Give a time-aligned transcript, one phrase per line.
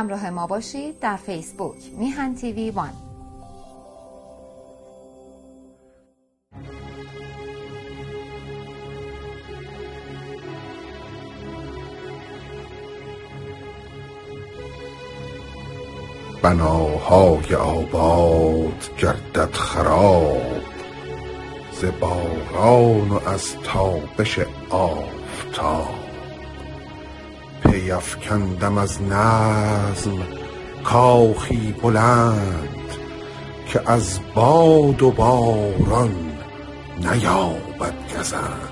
[0.00, 2.90] همراه ما باشید در فیسبوک میهن تیوی وان.
[16.42, 20.62] بناهای آباد گردد خراب
[21.72, 24.38] ز باران و از تابش
[24.70, 25.99] آفتاب.
[27.92, 30.18] افکندم از نظم
[30.84, 32.96] کاخی بلند
[33.66, 36.38] که از باد و باران
[36.96, 38.70] نیابد گزند.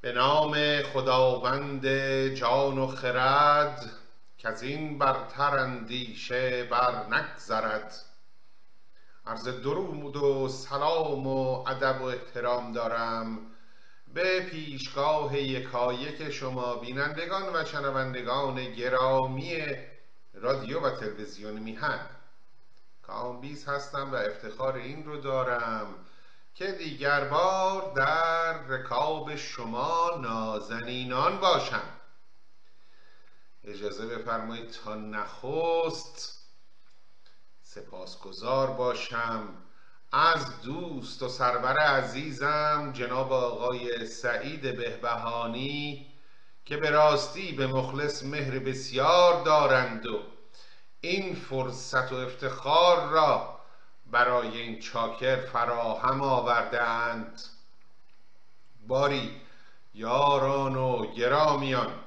[0.00, 0.54] به نام
[0.94, 1.86] خداوند
[2.34, 4.01] جان و خرد
[4.42, 7.94] کز این برتر اندیشه بر نگذرد.
[9.26, 13.38] عرض درود و سلام و ادب و احترام دارم
[14.14, 19.64] به پیشگاه یکایک شما بینندگان و شنوندگان گرامی
[20.34, 22.06] رادیو و تلویزیون میهن.
[23.02, 25.86] کامبیز هستم و افتخار این رو دارم
[26.54, 32.01] که دیگر بار در رکاب شما نازنینان باشم.
[33.64, 36.46] اجازه بفرمایید تا نخست
[37.62, 39.48] سپاسگزار باشم.
[40.12, 46.12] از دوست و سرور عزیزم جناب آقای سعید بهبهانی
[46.64, 50.22] که به راستی به مخلص مهر بسیار دارند و
[51.00, 53.58] این فرصت و افتخار را
[54.06, 57.42] برای این چاکر فراهم آوردهاند.
[58.86, 59.40] باری
[59.94, 62.01] یاران و گرامیان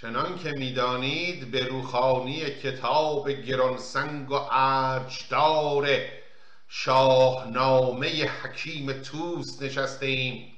[0.00, 5.88] چنان که می‌دانید به روخانی کتاب گرانسنگ و ارجدار
[6.68, 10.52] شاهنامه حکیم توس نشسته ایم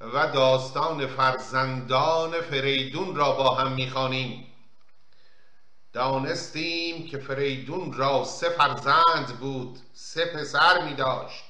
[0.00, 4.46] و داستان فرزندان فریدون را با هم می‌خوانیم.
[5.92, 11.44] دانستیم که فریدون را سه فرزند بود سه پسر می داشت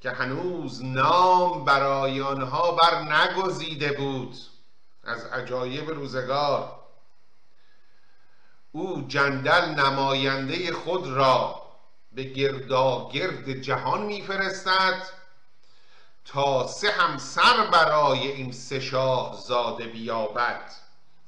[0.00, 4.36] که هنوز نام برای آنها بر نگزیده بود.
[5.06, 6.80] از عجایب روزگار.
[8.72, 11.62] او جندل نماینده خود را
[12.12, 15.02] به گرداگرد جهان میفرستد
[16.24, 20.72] تا سه همسر برای این سه شاه زاده بیابد.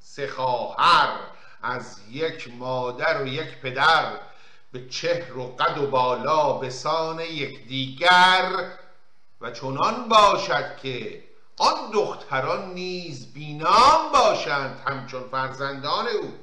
[0.00, 1.18] سه خواهر
[1.62, 4.12] از یک مادر و یک پدر
[4.72, 8.70] به چهر و قد و بالا به سان یکدیگر
[9.40, 11.22] و چنان باشد که
[11.58, 16.34] آن دختران نیز بینام باشند همچون فرزندان او.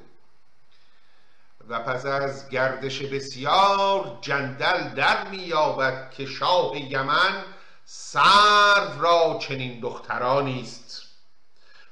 [1.68, 7.44] و پس از گردش بسیار جندل در مییابد که شاه یمن
[7.84, 11.02] سرو را چنین دخترانی است.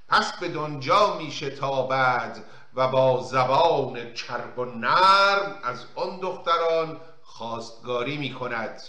[0.09, 2.45] پس به دنجا می شتابد
[2.75, 8.83] و با زبان چرب و نرم از آن دختران خواستگاری می کند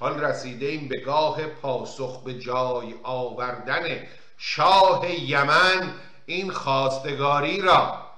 [0.00, 5.94] حال رسیده این به گاه پاسخ به جای آوردن شاه یمن
[6.26, 8.08] این خواستگاری را.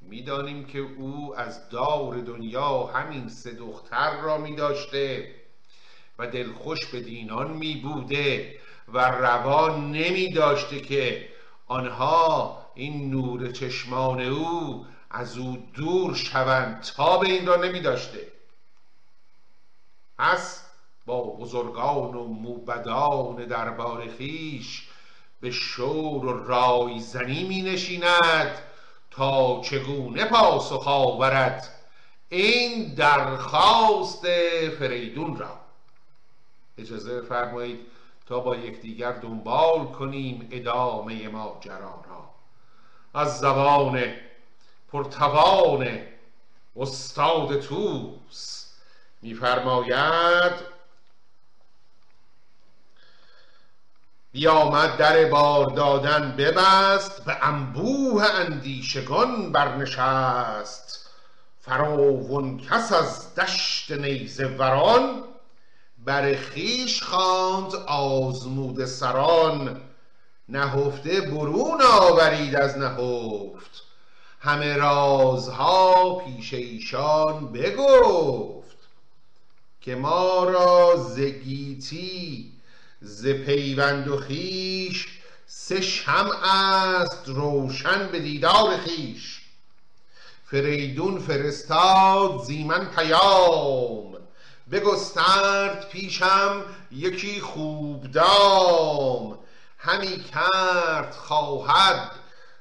[0.00, 5.34] می‌دانیم که او از دار دنیا همین سه دختر را می داشته
[6.18, 8.58] و دلخوش به دینان می بوده
[8.88, 11.28] و روان نمی داشته که
[11.66, 16.82] آنها این نور چشمان او از او دور شوند.
[16.96, 18.31] تا به این را نمی داشته
[20.22, 20.64] پس
[21.06, 24.88] با بزرگان و موبدان دربار خیش
[25.40, 28.58] به شور و رایزنی می نشیند
[29.10, 31.68] تا چگونه پاسخ آورد
[32.28, 34.26] این درخواست
[34.78, 35.56] فریدون را.
[36.78, 37.80] اجازه فرمایید
[38.26, 42.30] تا با یکدیگر دنبال کنیم ادامه ماجرا را.
[43.14, 44.04] از زبان
[44.92, 45.98] پرتوان
[46.76, 48.61] استاد توس
[49.22, 50.52] میفرماید
[54.32, 61.10] بیامد در بار دادن ببست به انبوه اندیشگان برنشست.
[61.60, 65.24] فراون کس از دشت نیزه وران
[65.98, 69.80] بر خویش خواند آزموده سران.
[70.48, 73.82] نهفته برون آورید از نهفت.
[74.40, 78.61] همه رازها پیش ایشان بگفت.
[79.82, 82.52] که ما را ز گیتی
[83.00, 85.08] ز پیوند و خویش
[85.46, 89.40] سه شمع است روشن به دیدار خویش.
[90.44, 94.16] فریدون فرستاد زیمن پیام
[94.72, 99.38] بگسترد پیشم یکی خوب دام
[99.78, 102.10] همی کرد خواهد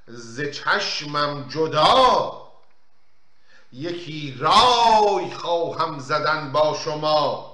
[0.07, 2.40] ز چشمم جدا.
[3.73, 7.51] یکی رای خواهم زدن با شما.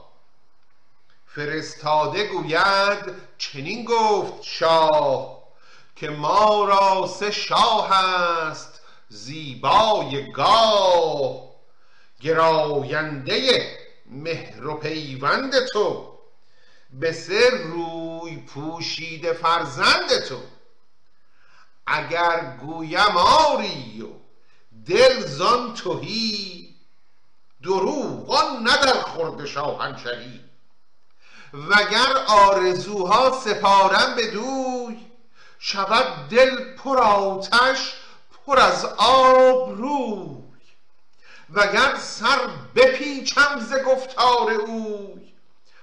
[1.26, 5.38] فرستاده گوید چنین گفت شاه
[5.96, 11.48] که ما را سه شاه است زیبای گاه.
[12.22, 16.18] گراینده مهر و پیوند تو
[16.94, 20.40] به سر روی پوشیده فرزند تو.
[21.88, 24.27] اگر گویم آری و
[24.88, 26.76] دل زان توهی
[27.64, 30.40] دروغان ندر خورد شاهنشهی.
[31.54, 34.98] وگر آرزوها سپارم به دوی
[35.60, 37.94] شود دل پر آتش
[38.46, 40.44] پر از آب روی.
[41.50, 42.40] وگر سر
[42.76, 45.34] بپیچم ز گفتار اوی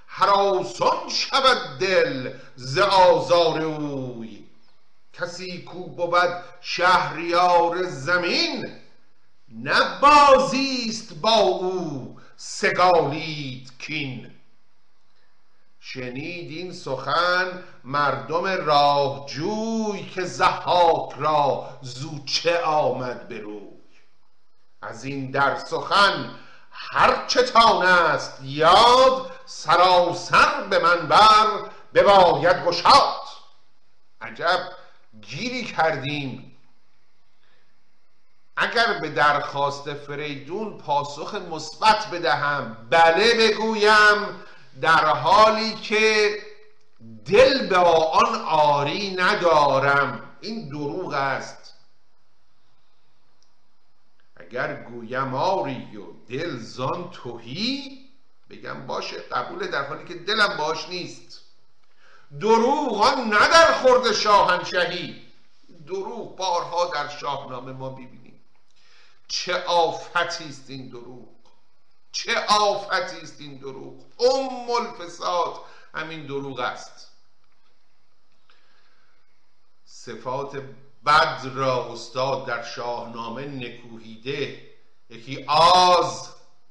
[0.06, 4.44] هراسان شود دل ز آزار اوی.
[5.12, 8.83] کسی کو بود شهریار زمین
[9.54, 14.30] نه بازیست با او سگالید کین.
[15.80, 23.60] شنید این سخن مردم راهجوی که ضحاک را زوچه آمد به روی.
[24.82, 26.34] از این در سخن
[26.70, 33.20] هر چتان است یاد سراسر به من بر بباید گشاد.
[34.20, 34.68] عجب
[35.20, 36.53] گیری کردیم
[38.56, 44.42] اگر به درخواست فریدون پاسخ مثبت بدهم بله بگویم
[44.80, 46.38] در حالی که
[47.24, 50.30] دل به آن آری ندارم.
[50.40, 51.74] این دروغ است.
[54.36, 57.98] اگر گویم آری و دل زان توهی
[58.50, 61.40] بگم باشه قبول در حالی که دلم باش نیست.
[62.40, 65.22] دروغ آن ندر خورد شاهنشهی.
[65.86, 68.23] دروغ بارها در شاهنامه ما ببینیم
[69.28, 71.28] چه آفتی است این دروغ؟
[72.12, 75.60] چه آفتی است این دروغ؟ ام الفساد
[75.94, 77.10] همین دروغ است.
[79.84, 80.62] صفات
[81.06, 84.70] بد را استاد در شاهنامه نکوهیده
[85.10, 86.28] یکی آز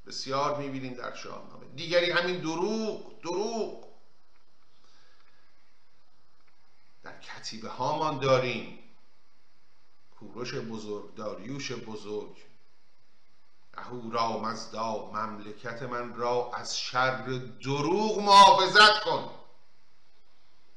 [0.07, 1.65] بسیار می‌بینیم در شاهنامه.
[1.75, 3.87] دیگری همین دروغ دروغ.
[7.03, 8.82] در کتیبه هامان داریم.
[10.23, 12.37] کوروش بزرگ داریوش بزرگ.
[13.73, 19.31] اهورا مزدا مملکت من را از شر دروغ محافظت کن.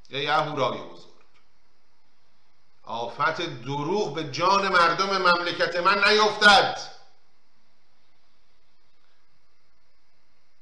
[0.08, 1.06] ای اهورای بزرگ.
[2.82, 6.78] آفت دروغ به جان مردم مملکت من نیفتد.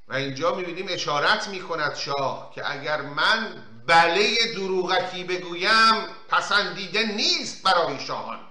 [0.08, 8.00] و اینجا می‌بینیم اشارت می‌کند شاه که اگر من بله دروغکی بگویم پسندیده نیست برای
[8.00, 8.43] شاهان.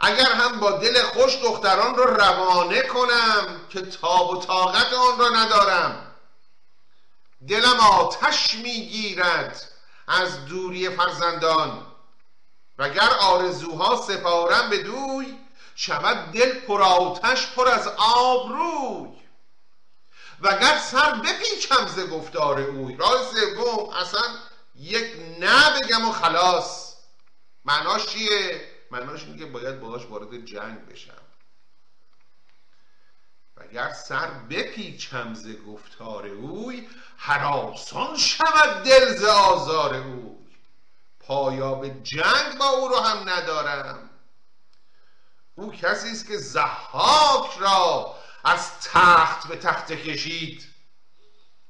[0.00, 5.28] اگر هم با دل خوش دختران را روانه کنم که تاب و طاقت آن را
[5.28, 6.06] ندارم.
[7.48, 9.70] دلم آتش می‌گیرد
[10.08, 11.86] از دوری فرزندان.
[12.78, 15.38] وگر آرزوها سپارم به دوی
[15.74, 19.20] شود دل پر آتش پر از آب روی.
[20.40, 22.96] وگر سر بپیچم ز گفتار اوی.
[22.96, 24.22] راه سوم اصلا
[24.74, 26.94] یک نه بگم و خلاص.
[27.64, 31.22] معناش چیه؟ معناش اینه که باید باهاش وارد جنگ بشم.
[33.56, 40.40] وگر سر بپیچم ز گفتار اوی حراسان شود دل ز آزار اوی.
[41.20, 44.10] پایا به جنگ با او رو هم ندارم.
[45.54, 50.66] او کسی است که زحاک را از تخت به تخت کشید.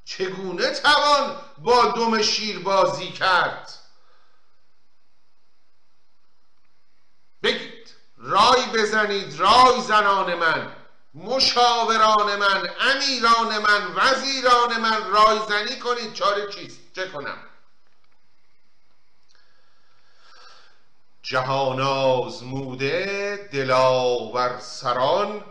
[0.04, 3.79] چگونه توان با دم شیر بازی کرد؟
[7.42, 7.94] بگید.
[8.18, 10.72] رای بزنید رای زنان من
[11.14, 16.12] مشاوران من امیران من وزیران من رای زنی کنید.
[16.12, 17.38] چاره چیست؟ چه کنم؟
[21.22, 25.44] جهان آزموده دلاور سران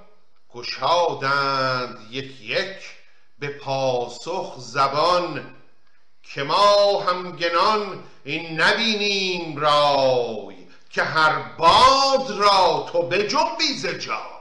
[0.53, 2.75] گشادند یک یک
[3.39, 5.55] به پاسخ زبان
[6.23, 10.58] که ما همگنان این نبینیم رای.
[10.89, 14.39] که هر باد را تو بجنبی ز جای.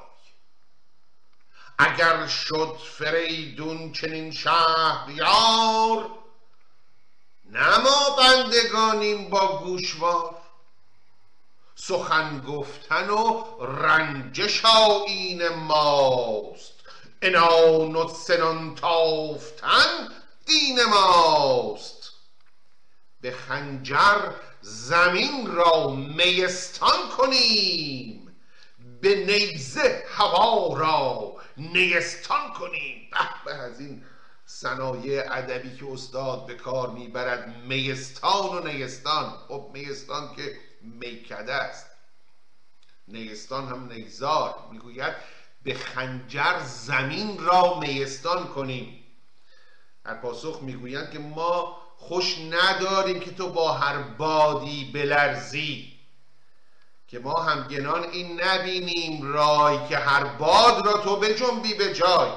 [1.79, 6.11] اگر شد فریدون چنین شهریار
[7.45, 10.35] نه ما بندگانیم با گوشوار.
[11.75, 16.75] سخن گفتن و رنجش آیین ماست.
[17.23, 20.09] انان و سنان تافتن
[20.47, 22.13] دین ماست.
[23.21, 24.33] به خنجر
[24.69, 28.37] زمین را میستان کنیم.
[29.01, 33.11] به نیزه هوا را نیستان کنیم.
[33.45, 34.05] به از این
[34.47, 39.33] صنایع ادبی که استاد به کار می‌برد میستان و نیستان.
[39.49, 41.87] خب میستان که میکده است.
[43.09, 44.55] نیستان هم نیزار.
[44.73, 45.15] می‌گوید
[45.63, 49.05] به خنجر زمین را میستان کنیم.
[50.05, 55.99] در پاسخ می‌گویند که ما خوش نداریم که تو با هر بادی بلرزی.
[57.09, 62.31] که ما همگنان این نبینیم رای که هر باد را تو بجنبی به جای.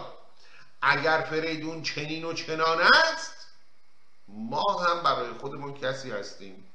[0.82, 3.48] اگر فریدون چنین و چنان است
[4.27, 6.68] ما هم برای خودمون کسی هستیم.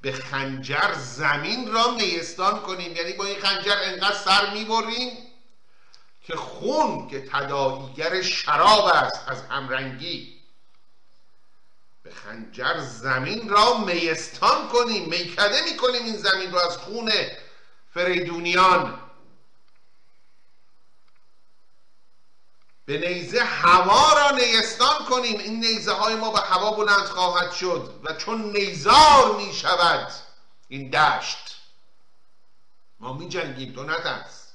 [0.00, 2.96] به خنجر زمین را نیستان کنیم.
[2.96, 5.12] یعنی با این خنجر انقدر سر می‌بریم
[6.22, 10.39] که خون که تداعیگر شراب است از همرنگی.
[12.02, 17.12] به خنجر زمین را میستان کنیم میکده می‌کنیم این زمین را از خون
[17.94, 19.10] فریدونیان.
[22.86, 28.00] به نیزه هوا را نیستان کنیم این نیزه های ما به هوا بلند خواهد شد
[28.04, 30.12] و چون نیزار می شود
[30.68, 31.60] این دشت.
[33.00, 34.52] ما می جنگیم تو نترس.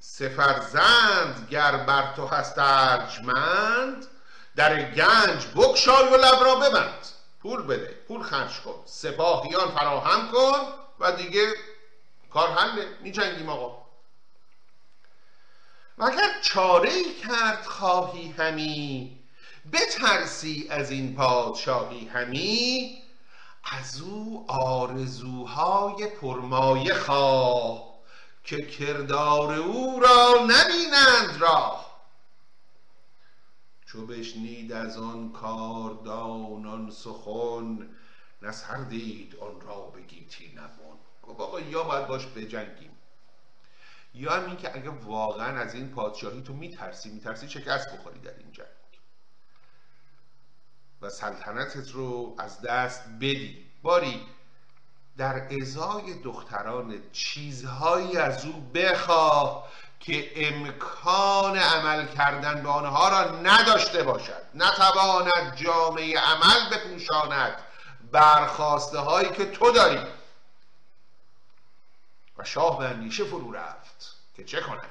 [0.00, 4.06] سفرزند گر بر تو هست ارجمند
[4.56, 7.06] در گنج بکشای و لب را ببند.
[7.42, 8.82] پول بده پول خرج کن.
[8.84, 10.58] سپاهیان فراهم کن
[11.00, 11.46] و دیگه
[12.30, 12.88] کار حله.
[13.02, 13.82] می جنگیم آقا.
[15.98, 19.18] و اگر چاره کرد خواهی همی؟
[19.72, 22.98] بترسی از این پادشاهی همی؟
[23.64, 27.92] از او آرزوهای پرمایه خواه
[28.44, 31.81] که کردار او را نبینند راه.
[33.92, 37.88] چو بشنید از آن کاردانان سخن
[38.42, 42.90] نه سر دید آن را به گیتی نبون گفت آقا یا باید باش بجنگیم.
[44.14, 48.38] یا هم این که اگه واقعا از این پادشاهی تو میترسی میترسی شکست بخوری در
[48.38, 48.66] این جنگ.
[51.02, 53.66] و سلطنتت رو از دست بدی.
[53.82, 54.20] باری
[55.16, 59.68] در ازای دختران چیزهایی از او بخواه
[60.02, 64.42] که امکان عمل کردن به آنها را نداشته باشد.
[64.54, 67.62] نتواند جامعه عمل بپوشاند.
[68.12, 70.06] برخواسته هایی که تو داری.
[72.38, 74.88] و شاه به اندیشه فرو رفت که چه کند؟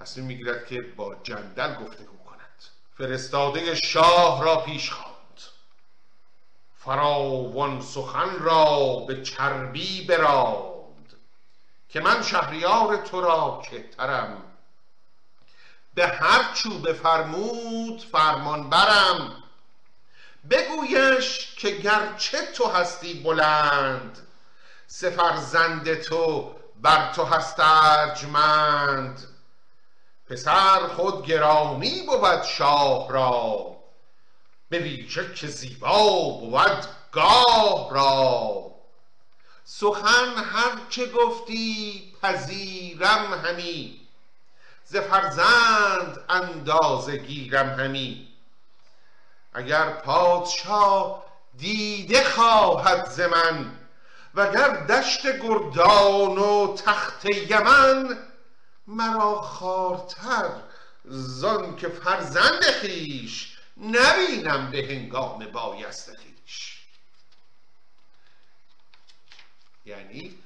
[0.00, 2.64] تصمیم می‌گیرد که با جندل گفتگو کند.
[2.98, 5.15] فرستاده شاه را پیش خواند
[6.86, 11.12] فراوان سخن را به چربی براند
[11.88, 14.42] که من شهریار تو را کهترم.
[15.94, 19.42] به هر چو بفرمود فرمان برم
[20.50, 24.18] بگویش که گرچه تو هستی بلند
[24.86, 29.28] سفرزند تو بر تو هست ارجمند
[30.26, 33.75] پسر خود گرامی بود شاه را.
[34.68, 38.66] به که زیبا بود گاه را.
[39.64, 44.00] سخن هر چه گفتی پذیرم همی.
[44.84, 48.28] ز فرزند اندازه گیرم همی.
[49.52, 51.24] اگر پادشاه
[51.56, 53.72] دیده خواهد ز من
[54.34, 58.18] وگر دشت گردان و تخت یمن
[58.86, 60.50] مرا خارتر
[61.04, 66.82] زان که فرزند خیش نبینم به هنگام بایست خیش.
[69.84, 70.38] یعنی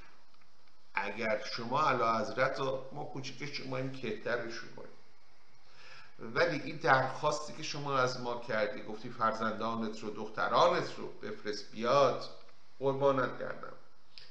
[0.95, 2.61] اگر شما علا حضرت
[2.93, 4.85] ما کوچیک شما این کهتر شما
[6.19, 12.29] ولی این درخواستی که شما از ما کردی گفتی فرزندانت رو دخترانت رو بفرست بیاد
[12.79, 13.73] قربانت کردم.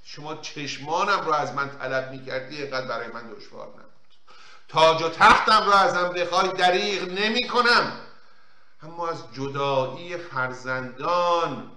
[0.03, 3.84] شما چشمانم رو از من طلب می‌کردی اینقدر برای من دشوار نبود.
[4.68, 8.09] تاج و تختم رو ازم بخوای دریغ نمی کنم
[8.83, 11.71] اما از جدایی فرزندان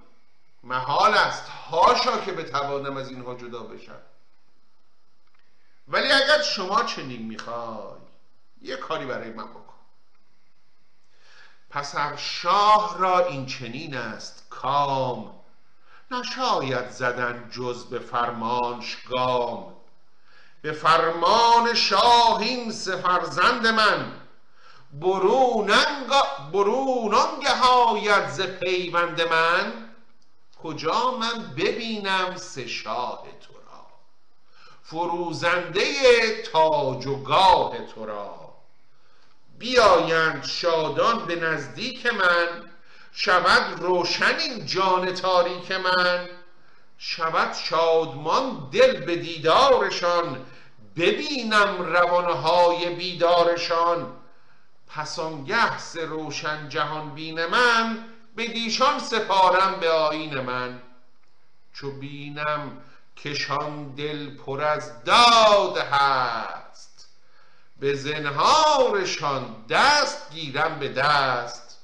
[0.63, 4.01] محال است هاشا که بتوانم از اینها جدا بشم.
[5.89, 8.01] ولی اگر شما چنین می‌خوای
[8.63, 9.75] یه کاری برای من بکن.
[11.71, 15.35] پس شاه را این چنین است کام.
[16.11, 19.77] نشاید زدن جز به فرمانش گام.
[20.63, 24.22] به فرمان شاه این سفرزند من.
[24.93, 25.71] برون
[27.15, 29.89] آنگه هاید ز پیوند من.
[30.63, 33.87] کجا من ببینم سه شاه تو را؟
[34.83, 35.83] فروزنده
[36.53, 38.35] تاج و گاه تو را.
[39.59, 42.71] بیایند شادان به نزدیک من.
[43.13, 46.29] شود روشن این جان تاریک من.
[46.99, 50.47] شود شادمان دل به دیدارشان.
[50.97, 54.22] ببینم روانهای بیدارشان.
[54.95, 55.21] پس
[55.79, 58.05] ز روشن جهان بین من
[58.37, 60.83] به دیشان سپارم به آیین من.
[61.73, 62.83] چو بینم
[63.17, 67.09] کشان دل پر از داد هست
[67.81, 71.79] به زنهارشان دست گیرم به دست.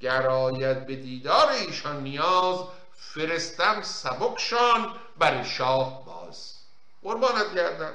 [0.00, 2.58] گراید به دیدار ایشان نیاز
[2.92, 6.54] فرستم سبکشان بر شاه باز.
[7.02, 7.92] قربانت گردم.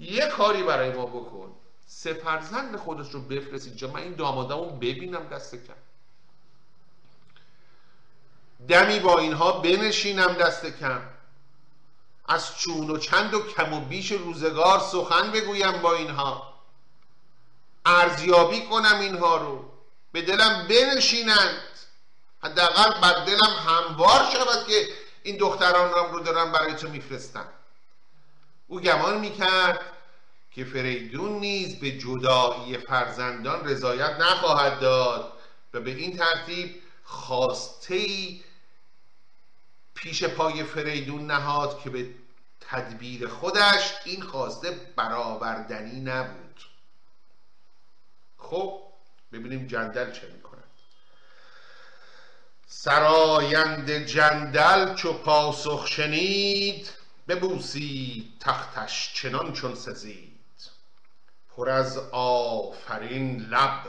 [0.00, 1.53] یه کاری برای ما بکن.
[2.04, 5.74] سه فرزند خودش رو بفرست اینجا من این دامادمو ببینم دست کم.
[8.68, 11.02] دمی با اینها بنشینم دست کم.
[12.28, 16.54] از چون و چند و کم و بیش روزگار سخن بگویم با اینها.
[17.86, 19.70] ارزیابی کنم اینها رو.
[20.12, 21.62] به دلم بنشینند.
[22.42, 24.88] حداقل بر دلم هموار شود که
[25.22, 27.48] این دختران رو دارم برای تو میفرستم.
[28.68, 29.93] او گمان می‌کرد
[30.54, 35.32] که فریدون نیز به جدایی فرزندان رضایت نخواهد داد
[35.74, 38.40] و به این ترتیب خواسته ای
[39.94, 42.08] پیش پای فریدون نهاد که به
[42.60, 46.60] تدبیر خودش این خواسته برآوردنی نبود.
[48.38, 48.82] خب
[49.32, 50.64] ببینیم جندل چه می‌کند.
[52.66, 56.90] سرایند جندل چو پاسخ شنید
[57.28, 60.33] ببوسید تختش چنان چون سزید.
[61.56, 63.80] پر از آفرین لب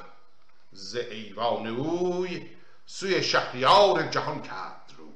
[0.71, 2.49] ز ایوان اوی
[2.85, 5.09] سوی شهریار جهان کرد روی.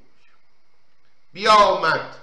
[1.34, 2.16] بیامد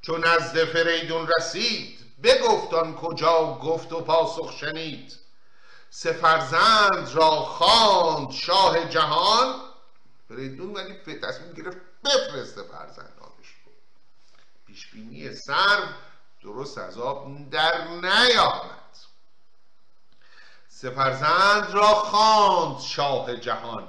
[0.00, 5.18] چون نزد فریدون رسید بگفت کجا گفت و پاسخ شنید.
[5.90, 9.60] سه فرزند را خواند شاه جهان.
[10.28, 13.72] فریدون ولی تصمیم گرفت بفرسته فرزندانش رو.
[14.66, 15.88] پیشبینی سر
[16.42, 18.73] درست از آب در نیامد.
[20.84, 23.88] سه فرزند را خواند شاه جهان.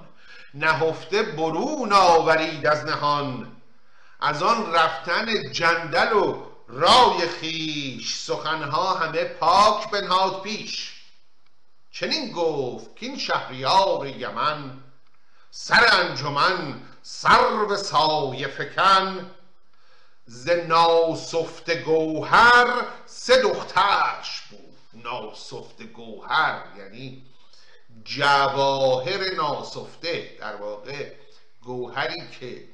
[0.54, 3.62] نهفته برون آورید از نهان.
[4.20, 10.94] از آن رفتن جندل و رای خیش سخنها همه پاک بنهاد پیش.
[11.92, 14.84] چنین گفت که این شهریار یمن
[15.52, 19.32] سر انجمن سر به سایه فکن.
[20.26, 22.68] ز ناسفت گوهر
[23.06, 24.65] سه دخترش بود.
[25.06, 27.26] ناسفت گوهر یعنی
[28.04, 30.38] جواهر ناسفته.
[30.40, 31.14] در واقع
[31.62, 32.68] گوهری که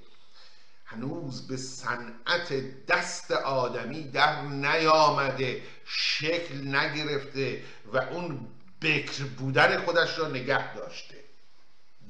[0.85, 2.53] هنوز به صنعت
[2.85, 7.63] دست آدمی در نیامده شکل نگرفته
[7.93, 8.47] و اون
[8.81, 11.23] بکر بودن خودش را نگه داشته.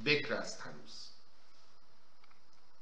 [0.06, 1.12] بکر است هنوز.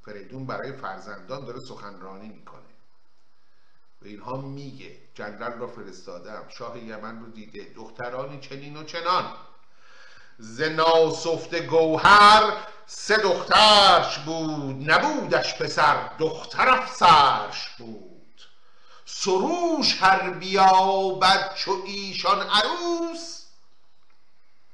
[0.06, 2.69] فریدون برای فرزندان داره سخنرانی می‌کنه.
[4.02, 4.98] و اینها میگه.
[5.14, 6.44] جنرال را فرستادم.
[6.50, 7.74] شاه یمن رو دیده.
[7.76, 9.34] دخترانی چنین و چنان.
[10.38, 12.54] ز ناسفت گوهر
[12.86, 14.92] سه دخترش بود.
[14.92, 18.42] نبودش پسر دختر افسرش بود.
[19.06, 23.46] سروش هر بیابد چو ایشان عروس.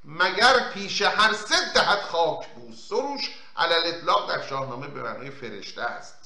[0.03, 2.75] مگر پیش هر سه دهد خاک بود.
[2.75, 6.24] سروش علل اطلاق در شاهنامه به معنای فرشته است.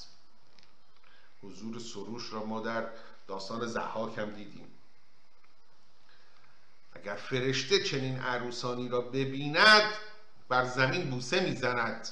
[1.44, 2.90] حضور سروش را ما در
[3.28, 4.68] داستان زحاک هم دیدیم.
[6.94, 9.92] اگر فرشته چنین عروسانی را ببیند
[10.50, 12.10] بر زمین بوسه می‌زند.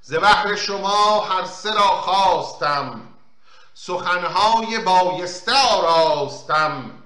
[0.00, 3.14] ز بحر شما هر سه را خواستم
[3.74, 7.02] سخنهای بایسته آراستم.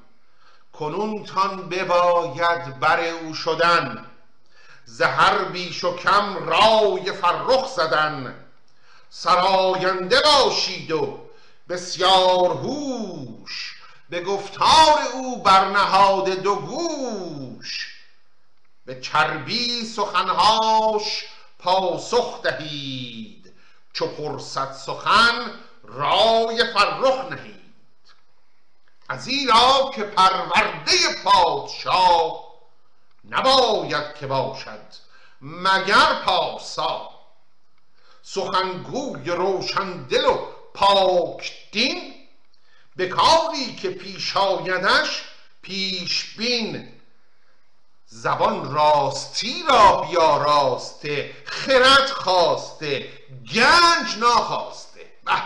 [0.72, 4.10] کنونتان بباید بر او شدن
[4.84, 8.41] زهر بیش و کم رای فرخ زدن.
[9.14, 11.18] سراینده باشید و
[11.68, 13.74] بسیار هوش
[14.08, 17.94] به گفتار او برنهاد دو گوش.
[18.86, 21.24] به چربی سخنهاش
[21.58, 23.54] پاسخ دهید
[23.92, 25.52] چو پرسد سخن
[25.84, 27.62] رای فرخ نهید.
[29.08, 30.92] از ایرا که پرورده
[31.24, 32.44] پادشاه
[33.30, 34.86] نباید که باشد
[35.40, 37.11] مگر پاسا.
[38.22, 40.38] سخنگوی روشن دل و
[40.74, 42.14] پاک دین.
[42.96, 45.24] به کاری که پیش آیدش
[45.62, 47.00] پیش بین.
[48.06, 53.12] زبان راستی را بیاراسته خرد خواسته
[53.54, 55.12] گنج ناخواسته.
[55.24, 55.42] به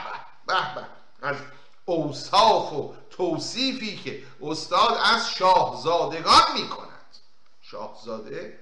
[0.46, 0.86] به به
[1.22, 1.36] از
[1.84, 7.16] اوصاف و توصیفی که استاد از شاهزادگان می کند
[7.62, 8.60] شاهزاده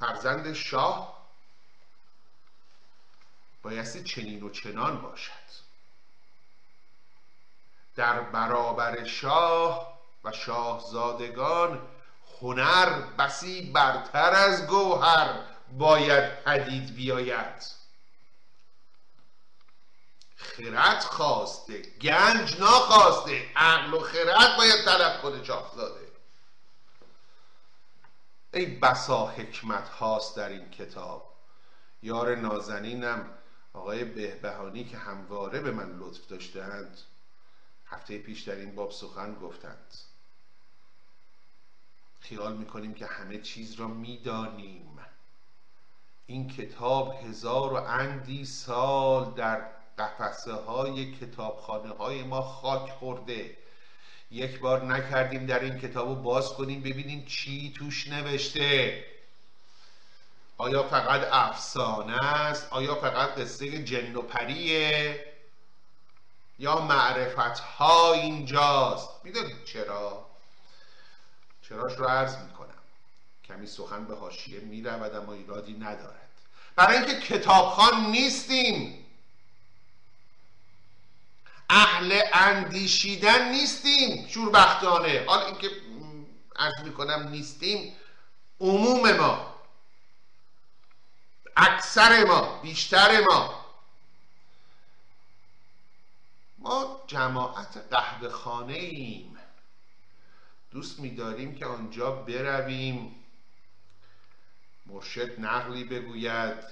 [0.00, 1.19] فرزند شاه
[3.62, 5.32] بایستی چنین و چنان باشد.
[7.96, 11.88] در برابر شاه و شاهزادگان
[12.40, 15.40] هنر بسی برتر از گوهر
[15.78, 17.80] باید پدید بیاید.
[20.36, 26.10] خرد خواسته گنج ناخواسته عقل و خرد باید طلب کنه شاهزاده.
[28.54, 31.34] ای بسا حکمت هاست در این کتاب.
[32.02, 33.30] یار نازنینم
[33.72, 36.98] آقای بهبهانی که همواره به من لطف داشتند
[37.86, 39.94] هفته پیش در این باب سخن گفتند.
[42.20, 44.98] خیال می‌کنیم که همه چیز را می‌دانیم.
[46.26, 53.56] این کتاب هزار و اندی سال در قفسه های کتابخانه های ما خاک خورده.
[54.30, 59.04] یک بار نکردیم در این کتاب رو باز کنیم ببینیم چی توش نوشته.
[60.60, 65.24] آیا فقط افسانه است؟ آیا فقط قصه جن و پریه؟
[66.58, 70.26] یا معرفت ها اینجاست؟ می‌دونید چرا؟
[71.68, 72.68] چراش رو عرض می‌کنم.
[73.48, 76.30] کمی سخن به حاشیه می‌رود اما ایرادی ندارد.
[76.76, 79.06] برای اینکه کتابخان نیستیم.
[81.70, 85.24] اهل اندیشیدن نیستیم شوربختانه.
[85.26, 85.70] حالا اینکه
[86.56, 87.96] عرض می‌کنم نیستیم
[88.60, 89.49] عموم ما.
[91.60, 93.64] اکثر ما بیشتر ما.
[96.58, 99.38] ما جماعت قهوه خانه ایم.
[100.70, 103.24] دوست میداریم که آنجا برویم.
[104.86, 106.64] مرشد نقلی بگوید.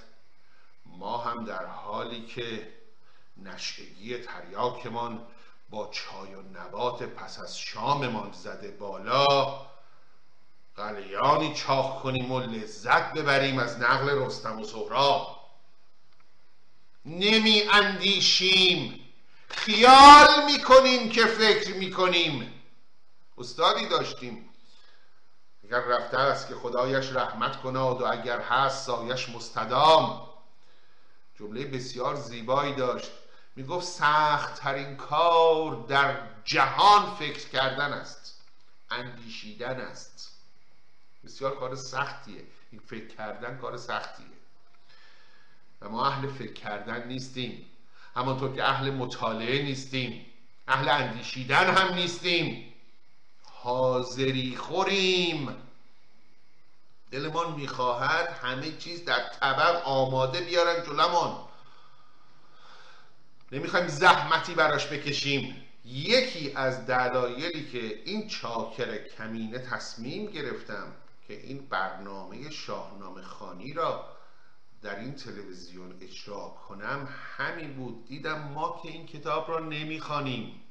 [0.87, 2.75] ما هم در حالی که
[3.37, 5.27] نشگی تریاکمان
[5.71, 9.68] با چای و نبات پس از شاممان زده بالا
[10.79, 15.39] قلیانی چاخ کنیم و لذت ببریم از نقل رستم و سهراب.
[17.05, 19.05] نمی اندیشیم.
[19.49, 22.63] خیال می‌کنیم که فکر می‌کنیم
[23.39, 24.49] استادی داشتیم.
[25.65, 30.29] اگر رفته است که خدایش رحمت کناد و اگر هست سایش مستدام.
[31.39, 33.11] جمله بسیار زیبایی داشت.
[33.57, 38.41] می‌گفت سخت ترین کار در جهان فکر کردن است.
[38.91, 40.38] اندیشیدن است.
[41.25, 42.45] بسیار کار سختیه.
[42.71, 44.27] این فکر کردن کار سختیه.
[45.81, 47.67] و ما اهل فکر کردن نیستیم.
[48.17, 50.27] همانطور که اهل مطالعه نیستیم
[50.69, 52.75] اهل اندیشیدن هم نیستیم.
[53.43, 55.57] حاضری خوریم.
[57.11, 61.49] دلمان می‌خواهد همه چیز در طبق آماده بیارن جلومان
[63.53, 65.65] نمی‌خوایم زحمتی براش بکشیم.
[65.85, 70.93] یکی از دلایلی که این چاکر کمینه تصمیم گرفتم
[71.29, 74.05] که این برنامه شاهنامه خانی را
[74.83, 78.07] در این تلویزیون اجرا کنم همین بود.
[78.07, 80.63] دیدم ما که این کتاب را نمی‌خوانیم.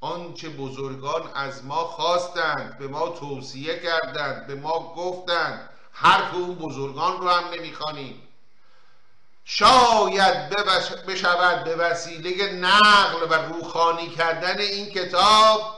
[0.00, 7.20] آنچه بزرگان از ما خواستند به ما توصیه کردند به ما گفتند حرف اون بزرگان
[7.20, 8.22] رو هم نمی‌خوانیم.
[9.44, 10.48] شاید
[11.06, 15.75] بشود به وسیله نقل و روخانی کردن این کتاب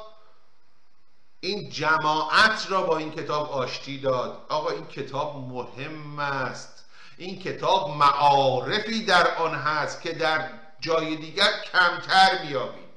[1.40, 4.46] این جماعت را با این کتاب آشتی داد.
[4.48, 6.84] آقا این کتاب مهم است.
[7.16, 12.88] این کتاب معارفی در آن هست که در جای دیگر کمتر بیابید.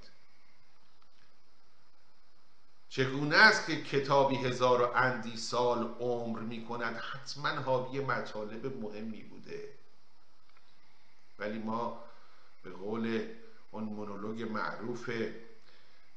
[2.89, 9.23] چگونه است که کتابی هزار و اندی سال عمر می کند؟ حتما حاوی مطالب مهمی
[9.23, 9.69] بوده.
[11.39, 12.03] ولی ما
[12.63, 13.27] به قول
[13.71, 15.09] اون مونولوگ معروف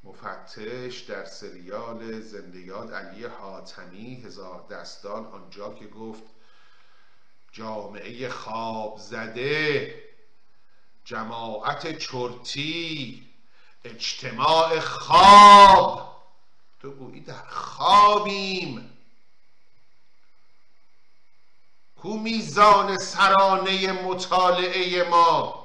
[0.04, 6.22] مفتش در سریال زندگیات علی حاتمی هزار دستان آنجا که گفت
[7.52, 9.94] جامعه خواب زده
[11.04, 13.22] جماعت چرتی
[13.84, 16.16] اجتماع خواب.
[16.80, 18.90] تو گویی در خوابیم.
[21.96, 25.63] کو میزان سرانه مطالعه ما؟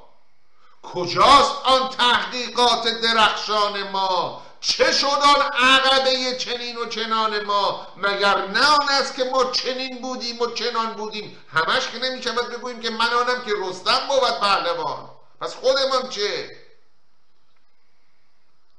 [0.84, 8.66] کجاست آن تحقیقات درخشان ما؟ چه شد آن عقبه چنین و چنان ما؟ مگر نه
[8.66, 12.90] آن است که ما چنین بودیم و چنان بودیم؟ همش که نمی شود بگوییم که
[12.90, 15.10] من آنم که رستم بود پهلوان.
[15.42, 16.58] پس خودمان چه؟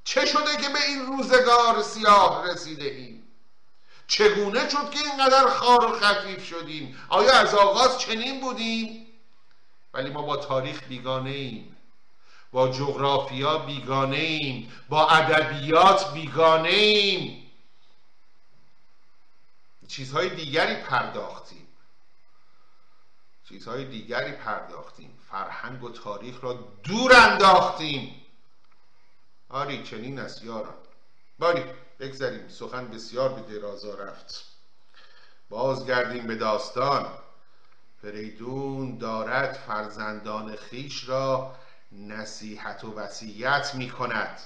[0.05, 3.21] چه شده که به این روزگار سیاه رسیده ایم
[4.07, 9.07] چگونه شد که اینقدر خار و خفیف شدیم؟ آیا از آغاز چنین بودیم؟
[9.95, 11.77] ولی ما با تاریخ بیگانه ایم.
[12.53, 17.51] با جغرافیا بیگانه ایم با ادبیات بیگانه ایم
[19.91, 21.67] چیزهای دیگری پرداختیم.
[23.45, 25.19] چیزهای دیگری پرداختیم.
[25.31, 28.15] فرهنگ و تاریخ را دور انداختیم.
[29.49, 30.75] آری چنین است یاران.
[31.39, 31.65] باری
[32.01, 34.45] بگذاریم سخن بسیار به درازا رفت.
[35.49, 37.07] بازگردیم به داستان.
[38.03, 41.57] فریدون دارد فرزندان خیش را
[41.93, 44.41] نصیحت و وصیت می کند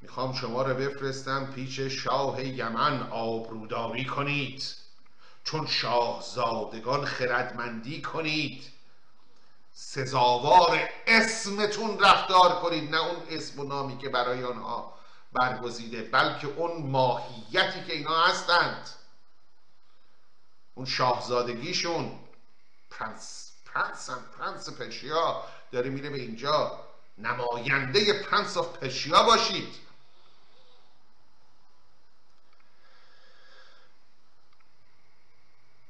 [0.00, 4.74] می‌خوام شما را بفرستم پیش شاه یمن آبروداری کنید.
[5.44, 8.64] چون شاهزادگان خردمندی کنید.
[9.72, 12.90] سزاوار اسمتون رفتار کنید.
[12.90, 14.94] نه اون اسم و نامی که برای آنها
[15.32, 18.90] برگزیده بلکه اون ماهیتی که اینا هستند.
[20.74, 22.18] اون شاهزادگیشون
[22.90, 26.78] prince prince Prince Persia داره میره به اینجا.
[27.18, 29.74] نماینده Prince of Persia باشید.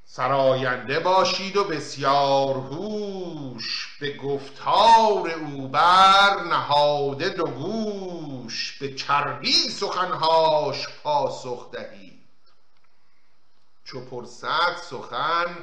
[0.05, 8.79] سراینده باشید و بسیار هوش به گفتار او بر نهاده دو گوش.
[8.81, 12.27] به چربی سخنهاش پاسخ دهید.
[13.85, 15.57] چو پرسد سخن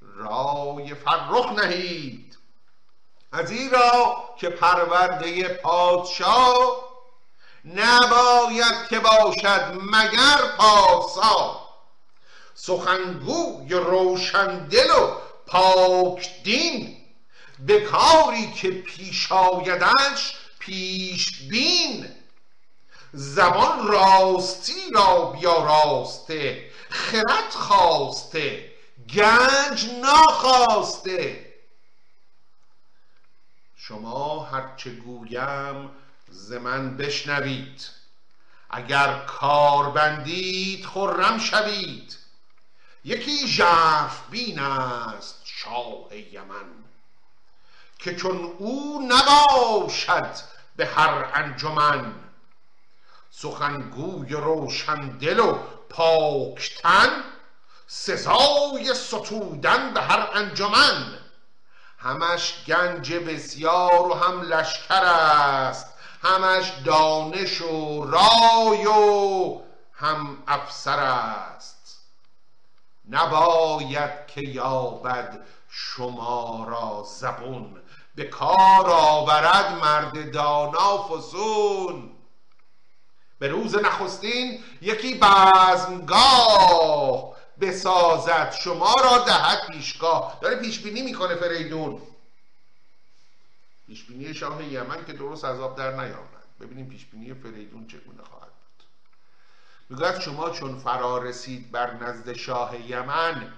[0.00, 2.31] رای فرخ نهید.
[3.32, 6.92] از ایرا که پرورده پادشاه
[7.64, 11.68] نباید که باشد مگر پاسا
[12.54, 15.08] سخنگوی روشندل و
[15.46, 16.96] پاک دین
[17.66, 22.08] به کاری که پیش آیدش پیش بین.
[23.12, 28.72] زبان راستی را بیاراسته خرد خواسته
[29.14, 31.51] گنج ناخواسته.
[33.88, 35.90] شما هرچه گویم
[36.28, 37.90] ز من بشنوید.
[38.70, 42.16] اگر کار بندید خرم شوید.
[43.04, 46.66] یکی ژرف بین است شاه یمن
[47.98, 50.36] که چون او نباشد
[50.76, 52.14] به هر انجمن.
[53.30, 57.24] سخنگوی روشندل و پاکتن
[57.86, 61.21] سزای ستودن به هر انجمن.
[62.02, 65.86] همش گنج بسیار و هم لشکر است
[66.22, 69.60] همش دانش و رای و
[69.92, 72.02] هم افسر است.
[73.10, 77.82] نباید که یابد شما را زبون
[78.14, 82.10] به کار آورد مرد دانا فسون.
[83.38, 87.31] به روز نخستین یکی بزمگاه
[87.62, 90.38] بسازد شما را دهد پیشگاه.
[90.40, 92.02] داره پیشبینی می‌کنه فریدون.
[93.86, 96.58] پیشبینی شاه یمن که درست از آب در نیامد.
[96.60, 98.86] ببینیم پیشبینی فریدون چگونه خواهد بود.
[99.88, 103.52] می‌گوید شما چون فرا رسید بر نزد شاه یمن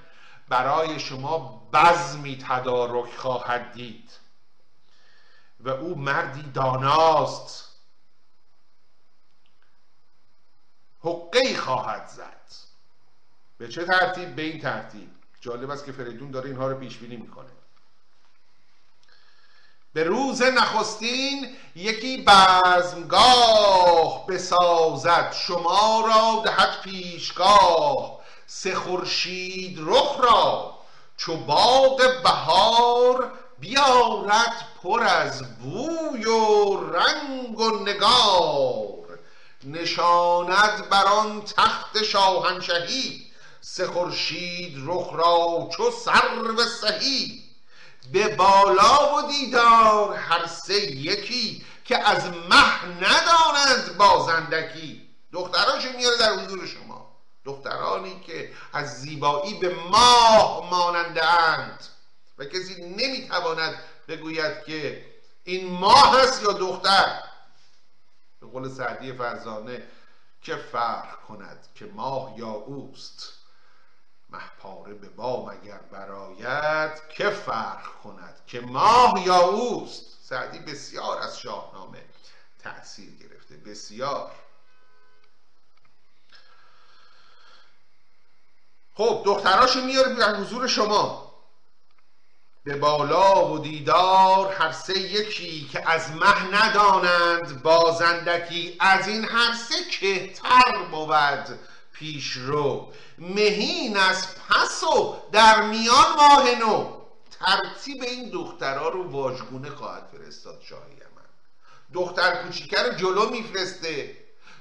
[0.49, 4.11] برای شما بزمی تدارک خواهد دید.
[5.61, 7.69] و او مردی داناست.
[11.01, 12.64] حقه خواهد زد.
[13.65, 15.09] به چه ترتیب؟ به این ترتیب.
[15.41, 17.49] جالب است که فریدون داره اینها رو پیش بینی می‌کنه.
[19.93, 30.79] به روز نخستین یکی بزمگاه بسازد شما را دهد پیشگاه سه خورشید رخ را
[31.17, 39.19] چو باغ بهار بیارد پر از بوی و رنگ و نگار.
[39.65, 43.24] نشاند بر آن تخت شاهنشهی
[43.67, 47.43] سه خورشید رخ را چو سرو سهی
[48.13, 56.33] به بالا و دیدار هر سه یکی که از مه ندانند بازندکی دختراشو میاره در
[56.33, 57.17] حضور شما.
[57.45, 61.85] دخترانی که از زیبایی به ماه ماننده اند
[62.39, 63.75] و کسی نمی‌تواند
[64.09, 65.07] بگوید که
[65.45, 67.23] این ماه است یا دختر.
[68.41, 69.83] به قول سعدی فرزانه
[70.43, 73.34] که فرق کند که ماه یا اوست؟
[74.35, 81.39] محپاره به بام اگر براید که فرق کند که ماه یا اوست؟ سعدی بسیار از
[81.39, 82.03] شاهنامه
[82.63, 84.31] تأثیر گرفته بسیار.
[88.95, 91.35] خب دختراشو میاره به حضور شما.
[92.65, 99.55] به بالا و دیدار هر سه یکی که از مه ندانند بازندکی از این هر
[99.55, 101.59] سه کهتر بود.
[101.95, 107.01] پیشرو مهین از پس و در میان ماه نو.
[107.41, 111.23] ترتیب این دخترها رو واژگونه خواهد فرستاد شاهی من
[111.93, 114.17] دختر کوچیکه رو جلو میفرسته.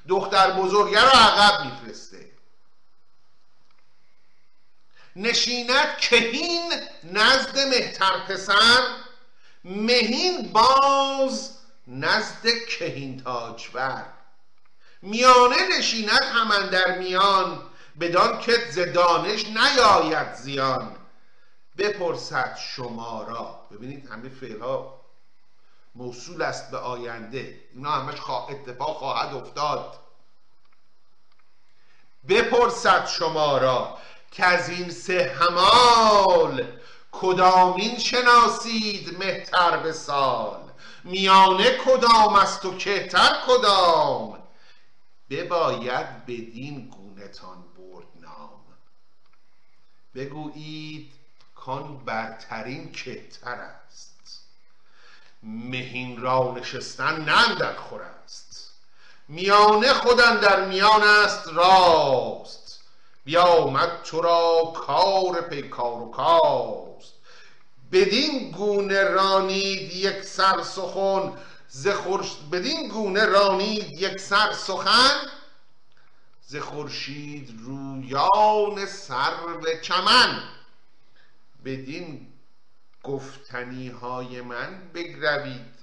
[0.08, 2.32] دختر بزرگه رو عقب میفرسته.
[5.16, 8.88] نشینت کهین نزد مهتر پسر.
[9.64, 14.13] مهین باز نزد کهین تاجور.
[15.06, 17.60] میانه نشینت همان در میان
[18.00, 20.96] بدان که ز دانش نیاید زیان.
[21.78, 23.60] بپرسد شما را.
[23.72, 25.02] ببینید همه فعل ها
[25.96, 27.60] موصول است به آینده.
[27.74, 30.00] اینا همش اتفاق خواهد افتاد.
[32.30, 33.98] بپرسد شما را
[34.32, 36.68] که از این سه همال
[37.12, 40.60] کدامین شناسید مهتر به سال؟
[41.04, 44.43] میانه کدام است و کهتر کدام؟
[45.34, 48.62] بباید بدین گونتان برد نام.
[50.16, 51.12] بگویید
[51.56, 54.48] کان برترین کهتر است.
[55.44, 58.72] مهین را نشستن نه در خور است.
[59.28, 62.80] میانه خودن در میان است راست.
[63.26, 67.14] بیامد تو را کار پیکار و کاست.
[67.92, 71.34] بدین گونه رانید یک سر سخن
[71.76, 71.88] ز
[72.52, 75.28] بدین گونه رانید یک سر سخن
[76.42, 80.44] ز خورشید رویان سرو چمن.
[81.66, 82.34] بدین
[83.04, 85.76] گفتنی های من بگروید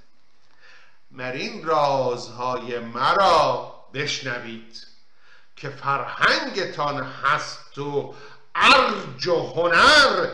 [1.11, 4.87] مرین رازهای مرا بشنوید
[5.57, 8.15] که فرهنگتان هست و
[8.55, 10.29] ارج و هنر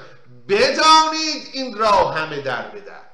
[0.49, 3.06] بدانید این را همه در بدر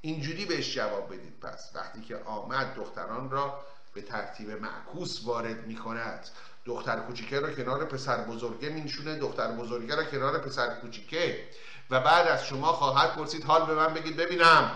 [0.00, 1.40] اینجوری بهش جواب بدید.
[1.40, 6.28] پس وقتی که آمد دختران را به ترتیب معکوس وارد می کند
[6.64, 9.18] دختر کوچیکه را کنار پسر بزرگه مینشونه.
[9.18, 11.48] دختر بزرگه را کنار پسر کوچیکه.
[11.90, 14.16] و بعد از شما خواهد پرسید حال به من بگید.
[14.16, 14.70] ببینم.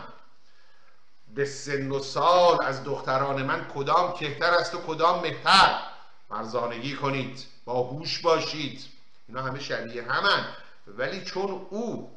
[1.35, 5.81] به سن و سال از دختران من کدام کهتر است و کدام مهتر؟
[6.31, 7.47] مرزانگی کنید.
[7.65, 8.81] با هوش باشید.
[9.29, 10.47] اینا همه شبیه همن.
[10.87, 12.17] ولی چون او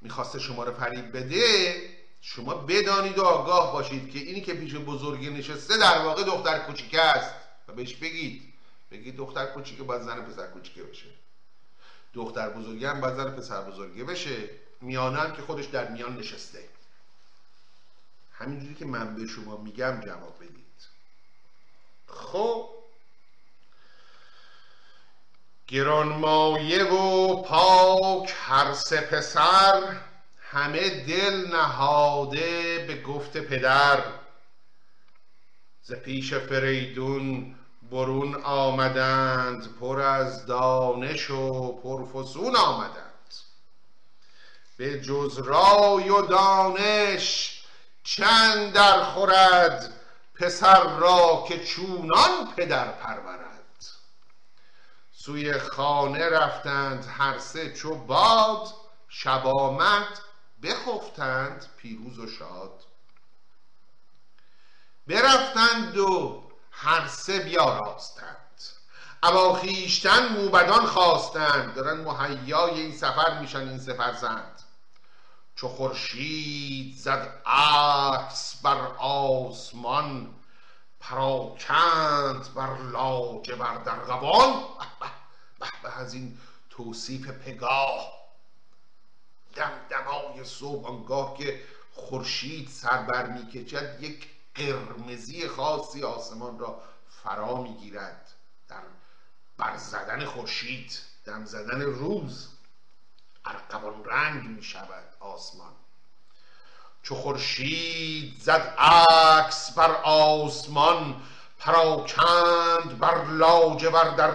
[0.00, 1.74] می‌خواسته شما رو فریب بده
[2.20, 7.00] شما بدانید و آگاه باشید که اینی که پیش بزرگی نشسته در واقع دختر کوچیکه
[7.00, 7.34] است.
[7.68, 8.52] و بهش بگید.
[8.90, 11.06] بگید دختر کوچیکه باید زن پسر کوچیکه بشه
[12.14, 14.50] دختر بزرگی هم باید زن پسر بزرگی بشه.
[14.80, 16.68] میانه هم که خودش در میان نشسته.
[18.32, 20.88] همینجوری که من به شما میگم جواب بدید.
[22.06, 22.77] خب
[25.68, 29.96] گرانمایه و پاک هر سه پسر
[30.40, 34.02] همه دل نهاده به گفت پدر.
[35.82, 37.54] ز پیش فریدون
[37.90, 43.04] برون آمدند پر از دانش و پرفسون آمدند.
[44.76, 47.60] به جز رای و دانش
[48.04, 49.94] چند در خورد
[50.34, 53.47] پسر را که چونان پدر پرورد
[55.28, 58.74] سوی خانه رفتند هر سه چو باد
[59.08, 60.20] شب آمد
[60.62, 62.84] بخفتند پیروز و شاد.
[65.06, 68.36] برفتند و هر سه بیاراستند.
[69.22, 71.74] ابا خویشتن موبدان خواستند.
[71.74, 74.62] دارن مهیای این سفر میشن این سفرزند
[75.56, 80.34] چو خورشید زد عکس بر آسمان
[81.00, 84.62] پراکند بر لاجه بر درغبان
[85.58, 86.38] به از این
[86.70, 88.18] توصیف پگاه.
[89.54, 96.82] دم دمای صبح آنگاه که خورشید سر بر می‌کشد یک قرمزی خاصی آسمان را
[97.22, 98.34] فرا می‌گیرد.
[98.68, 98.82] در
[99.58, 102.48] برزدن خورشید دم زدن روز
[103.44, 105.72] ارقبان رنگ می شود آسمان.
[107.02, 111.22] چو خورشید زد عکس بر آسمان
[111.58, 114.30] پراکند بر لاجور در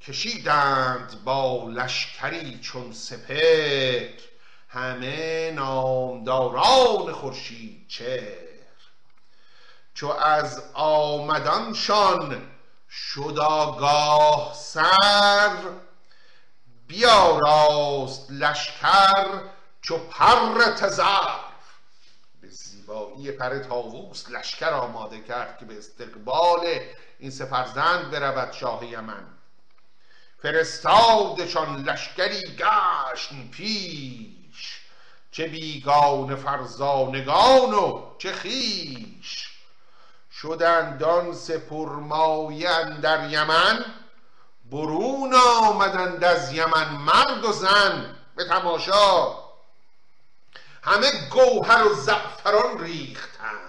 [0.00, 4.08] کشیدند با لشکری چون سپر
[4.68, 8.50] همه نامداران خورشید چهر.
[9.94, 12.50] چو از آمدانشان
[12.90, 15.56] شد آگاه سر
[16.86, 19.26] بیاراست لشکر
[19.82, 21.40] چو پر تزرف
[22.40, 26.80] به زیبایی پر تاووس لشکر آماده کرد که به استقبال
[27.18, 29.39] این سفرزند برود شاه یمن.
[30.42, 34.80] فرستادشان لشکری گشن پیش.
[35.32, 39.48] چه بیگان فرزانگان و چه خیش
[40.32, 43.84] شدندان سپرمایه در یمن
[44.70, 49.34] برون آمدند از یمن مرد و زن به تماشا.
[50.82, 53.60] همه گوهر و زعفران ریختند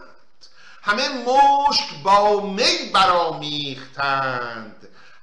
[0.82, 4.81] همه مشک با می برامیختند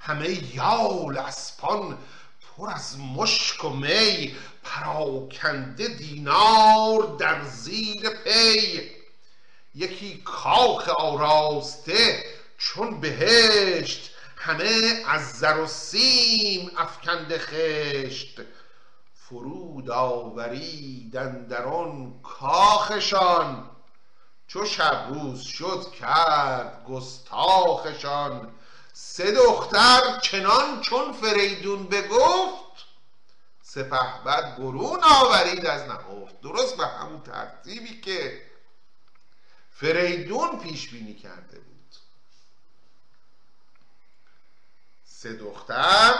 [0.09, 1.97] همه یال اسپان
[2.41, 8.91] پر از مشک و می پراکنده دینار در زیر پی.
[9.75, 12.23] یکی کاخ آراسته
[12.57, 18.41] چون بهشت همه از زر و سیم افکنده خشت.
[19.13, 23.69] فرود آوریدن در آن کاخشان.
[24.47, 28.51] چو شب روز شد کرد گستاخشان
[29.01, 32.85] سه دختر چنان چون فریدون بگفت
[33.61, 36.41] سپهبد برون آورید از نهفت.
[36.41, 38.41] درست به همون ترتیبی که
[39.71, 41.95] فریدون پیش بینی کرده بود.
[45.03, 46.13] سه دختر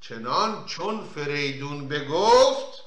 [0.00, 2.82] چنان چون فریدون بگفت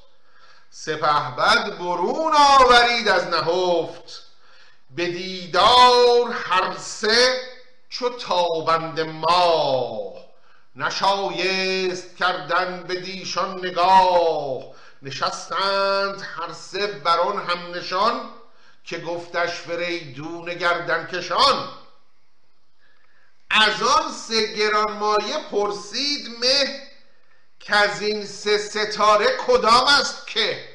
[0.70, 4.22] سپهبد برون آورید از نهفت.
[4.90, 7.49] به دیدار هر سه
[7.90, 10.12] چو تابند ماه
[10.76, 14.62] نشایست کردن به دیشان نگاه.
[15.02, 18.30] نشستند هر سه بران هم نشان
[18.84, 21.68] که گفتش فریدون گردن کشان.
[23.50, 26.90] از آن سه گرانمایه پرسید مه
[27.60, 30.68] که از این سه ستاره کدام است که؟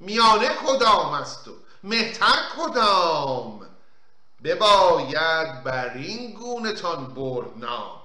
[0.00, 1.52] میانه کدام است و
[1.82, 3.67] مهتر کدام؟
[4.44, 7.98] بباید بر این گونه تان برد نام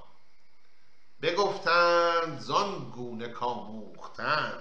[1.23, 4.59] بگفتند زان گونه کاموختند.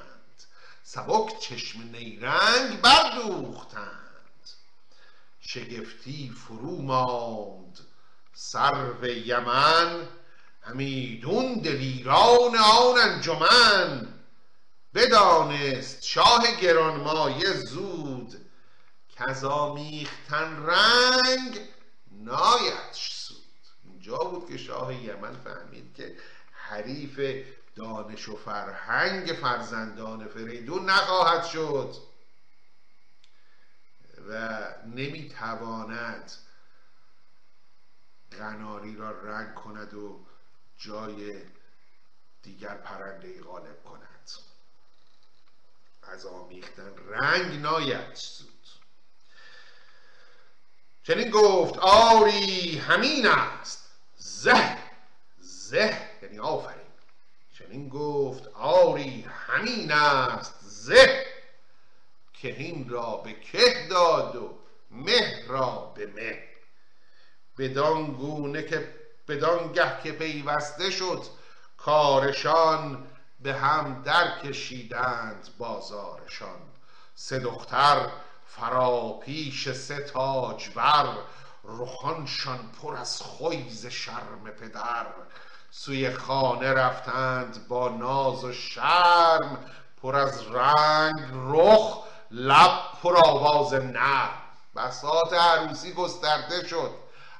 [0.82, 3.88] سبک چشم نیرنگ بردوختند.
[5.40, 7.78] شگفتی فرو ماند
[8.34, 10.08] سرو یمن.
[10.62, 14.08] همیدون دلیران آن انجمن.
[14.94, 18.41] بدانست شاه گرانمایه زود
[19.26, 21.60] کز آمیختن رنگ
[22.10, 23.38] نایدش سود.
[23.84, 26.16] اینجا بود که شاه یمن فهمید که
[26.52, 27.44] حریف
[27.74, 31.94] دانش و فرهنگ فرزندان فریدون نخواهد شد
[34.28, 36.32] و نمی‌تواند
[38.30, 40.26] قناری را رنگ کند و
[40.78, 41.42] جای
[42.42, 44.30] دیگر پرنده غالب کند.
[46.02, 48.81] از آمیختن رنگ ناید سود.
[51.02, 53.90] چنین گفت آری همین است.
[54.16, 54.78] زه
[55.38, 56.82] زه یعنی آفرین.
[57.58, 60.54] چنین گفت آری همین است.
[60.62, 61.26] زه
[62.34, 64.58] کهین را به که داد و
[64.90, 66.42] مه را به مه.
[67.58, 68.94] بدان گونه که
[69.28, 71.22] بدان گه که پیوسته شد
[71.76, 73.06] کارشان
[73.40, 76.60] به هم در کشیدند بازارشان.
[77.14, 78.10] سه دختر
[78.56, 81.18] فرا پیش سه تاجور
[81.64, 85.06] رخانشان پر از خویز شرم پدر.
[85.70, 89.64] سوی خانه رفتند با ناز و شرم
[90.02, 94.28] پر از رنگ رخ لب پر آواز نر.
[94.76, 96.90] بساط عروسی گسترده شد.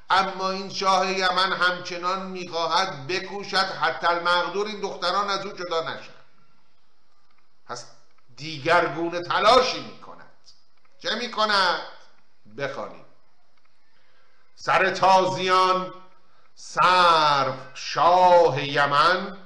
[0.09, 6.13] اما این شاه یمن همچنان می‌خواهد بکوشد حتی المقدور این دختران از او جدا نشد
[7.65, 7.85] پس
[8.35, 10.02] دیگرگونه تلاشی می‌کند
[11.03, 11.81] چه می‌کند
[12.57, 13.05] بخوانیم.
[14.55, 15.93] سر تازیان
[16.55, 19.37] سرف شاه یمن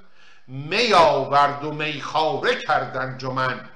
[0.47, 3.69] می آورد و میخاره کردن جمن.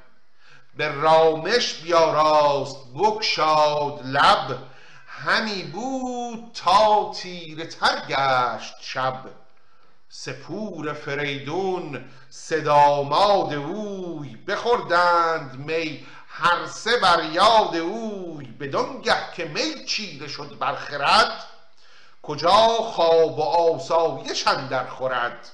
[0.78, 4.58] به رامش بیاراست بکشاد لب.
[5.08, 9.26] همی بود تا تیره تر گشت شب.
[10.10, 16.06] سپور فریدون صداماد اوی بخوردند می.
[16.42, 21.44] هر سه بر یاد اوی بدانگه که می چیره شد بر خرد
[22.24, 25.52] کجا خواب و آسایش اندر خورد.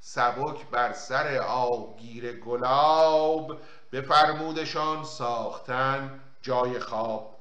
[0.00, 3.60] سبک بر سر آبگیر گلاب
[3.92, 7.36] بفرمودشان ساختن جای خواب.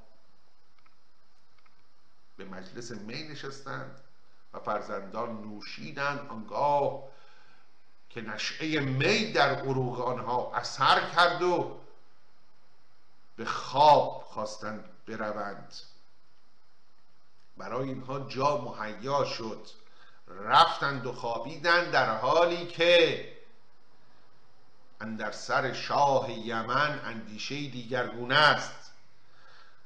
[2.37, 3.99] به مجلس می نشستند
[4.53, 7.03] و فرزندان نوشیدند آنگاه
[8.09, 11.79] که نشعه می در عروق آنها اثر کرد و
[13.39, 15.73] به خواب خواستند بروند.
[17.57, 19.67] برای اینها جا مهیا شد.
[20.27, 23.25] رفتند و خوابیدند در حالی که
[25.01, 28.91] اندر سر شاه یمن اندیشه دیگرگونه است.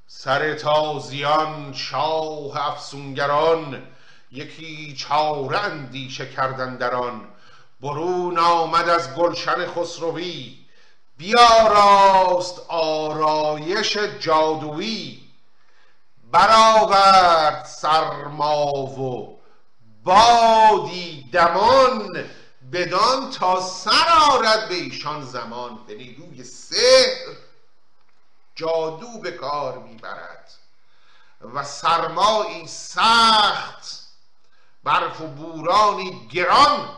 [0.08, 3.88] سر تازیان شاه افسونگران
[4.32, 7.30] یکی چاره اندیشه کردن در آن.
[7.82, 10.63] برون آمد از گلشن خسروی.
[11.18, 15.30] بیاراست آرایش جادویی.
[16.32, 19.40] برآورد سرما و
[20.04, 22.26] بادی دمان
[22.72, 25.80] بدان تا سر آرد به ایشان زمان.
[25.88, 27.36] به نیروی سحر
[28.56, 30.52] جادو به کار می‌برد
[31.54, 34.04] و سرمایی سخت
[34.84, 36.90] برف و بورانی گران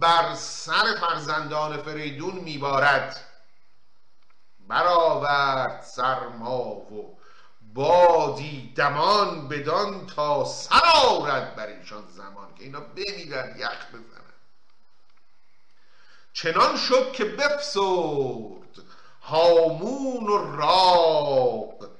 [0.00, 3.24] بر سر فرزندان فریدون میبارد.
[4.68, 7.18] برآورد سرما و
[7.74, 14.24] بادی دمان بدان تا سر آرد بر ایشان زمان که اینا بمیرن یخ بزنن.
[16.32, 18.84] چنان شد که بفسرد
[19.22, 21.90] هامون و راق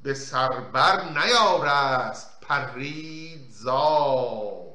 [0.00, 4.66] به سربر نیارست پرید زاغ.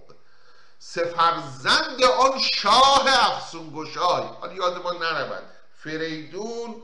[0.80, 5.44] سه فرزند آن شاه افسون گشای حالا یاد ما نرود
[5.84, 6.84] فریدون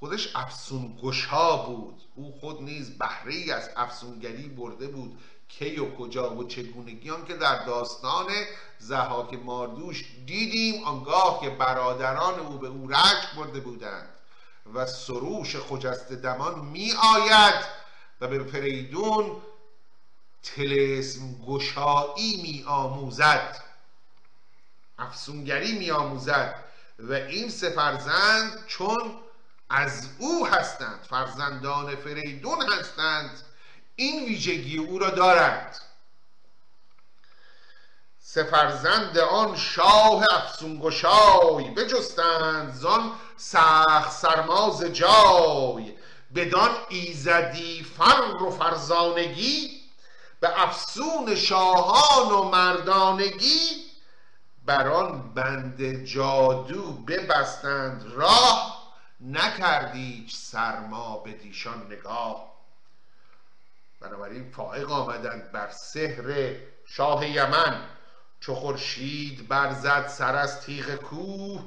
[0.00, 2.02] خودش افسون گشا بود.
[2.14, 5.18] او خود نیز بهره از افسونگری برده بود.
[5.48, 8.26] کی و کجا و چگونگیان که در داستان
[8.78, 14.08] زهاک ماردوش دیدیم آنگاه که برادران او به او رشک برده بودند
[14.74, 17.64] و سروش خجست دمان می آید
[18.20, 19.36] و به فریدون
[20.42, 23.64] تلسم گشایی می آموزد
[24.98, 26.64] افسونگری می آموزد
[26.98, 29.14] و این سه فرزند چون
[29.70, 33.42] از او هستند فرزندان فریدون هستند.
[33.96, 35.76] این ویژگی او را دارند.
[38.20, 45.94] سفرزند آن شاه افسونگشای بجستند زان سخت سرماز جای.
[46.34, 49.80] بدان ایزدی فر و فرزانگی
[50.40, 53.90] به افسون شاهان و مردانگی.
[54.66, 58.69] بر آن بند جادو ببستند راه
[59.20, 62.50] نکردیچ سرما به دیشان نگاه.
[64.00, 66.56] بنابراین فائق آمدند بر سحر
[66.86, 67.88] شاه یمن.
[68.40, 71.64] چو خورشید برزد سر از تیغ کوه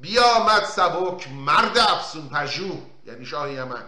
[0.00, 3.84] بیامد سبک مرد افسون پژوه یعنی شاه یمن.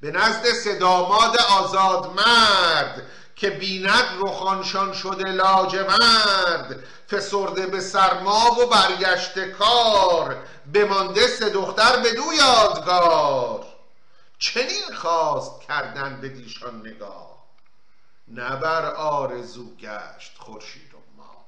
[0.00, 3.02] به نزد سداماد آزاد مرد
[3.36, 10.36] که بیند رخانشان شده لاجورد فسرده به سرما و برگشت کار
[10.74, 13.66] بمانده سه دختر به دو یادگار.
[14.38, 17.32] چنین خواست کردن به دیشان نگاه.
[18.28, 21.46] نه بر آرزو گشت خورشید و ماه.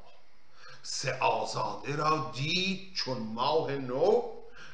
[0.82, 4.22] سه آزاده را دید چون ماه نو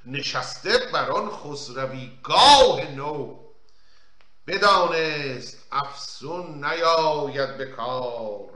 [0.07, 3.50] نشسته بر آن خسروی گاه نو.
[4.47, 8.51] بدانست افسون نیاید به کار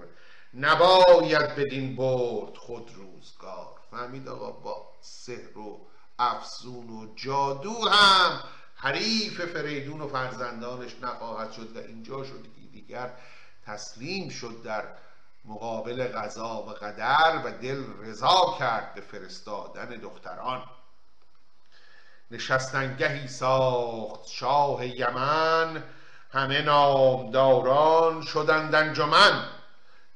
[0.55, 3.81] نباید بدین برد خود روزگار.
[3.91, 5.87] فهمید آقا با سحر و
[6.19, 8.41] افسون و جادو هم
[8.75, 13.17] حریف فریدون و فرزندانش نخواهد شد و اینجا شد که دیگر
[13.67, 14.85] تسلیم شد در
[15.45, 20.63] مقابل غذا و قدر و دل رضا کرد به فرستادن دختران.
[22.31, 25.83] نشستنگهی ساخت شاه یمن.
[26.33, 29.45] همه نامداران شدند انجمن.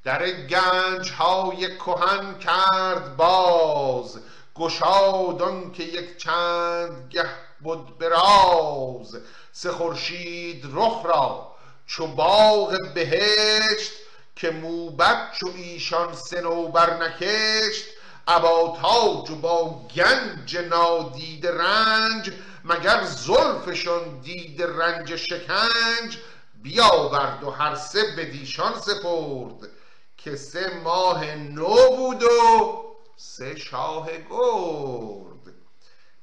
[0.05, 4.21] در گنج های کهن کرد باز.
[4.55, 7.29] گشادان که یک چند گه
[7.61, 9.17] بود براز.
[9.53, 11.53] سه خورشید رخ را
[11.87, 13.93] چو باغ بهشت
[14.37, 17.98] که موبت چو ایشان سنوبر نکشت.
[18.31, 22.33] ابا تاج و با گنج نادید رنج
[22.65, 26.19] مگر زلفشان دید رنج شکنج؟
[26.63, 29.71] بیاورد و هر سه به دیشان سپرد
[30.17, 32.85] که سه ماه نو بود و
[33.17, 35.55] سه شاه گرد.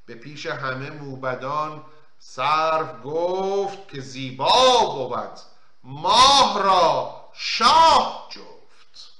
[0.05, 1.83] به پیش همه موبدان
[2.19, 5.39] صرف گفت که زیبا بود
[5.83, 9.11] ماه را شاه جفت.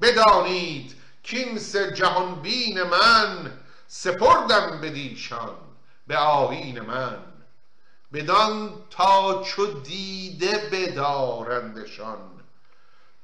[0.00, 0.97] بدانید
[1.30, 3.52] کین سه جهان بین من
[3.86, 5.56] سپردم بدیشان
[6.06, 7.18] به آیین من.
[8.12, 12.18] بدان تا چو دیده بدارندشان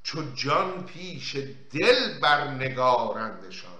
[0.02, 1.36] چو جان پیش
[1.72, 3.70] دل برنگارندشان.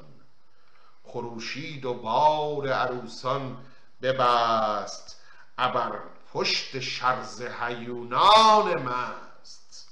[1.05, 3.57] خروشید و بار عروسان
[4.03, 5.20] ببست
[5.59, 5.99] ابر
[6.33, 9.89] پشت شرز هیونان مست.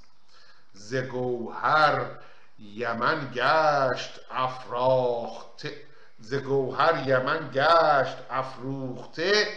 [0.73, 2.07] ز گوهر
[2.63, 5.83] یمن گشت افراخته
[6.21, 9.49] ز گوهر یمن گشت افروخته